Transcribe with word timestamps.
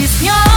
пісня. 0.00 0.49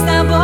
está 0.00 0.24
bom. 0.24 0.39